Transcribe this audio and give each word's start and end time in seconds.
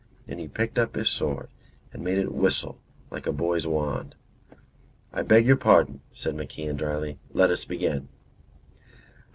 And 0.27 0.39
he 0.39 0.47
picked 0.47 0.79
up 0.79 0.95
his 0.95 1.09
sword 1.09 1.49
and 1.93 2.03
made 2.03 2.17
it 2.17 2.31
whistle 2.31 2.79
like 3.11 3.27
a 3.27 3.31
boy's 3.31 3.67
wand. 3.67 4.15
"I 5.13 5.21
beg 5.21 5.45
your 5.45 5.57
pardon," 5.57 6.01
said 6.11 6.33
MacIan, 6.33 6.75
dryly. 6.75 7.19
"Let 7.35 7.51
us 7.51 7.65
begin." 7.65 8.09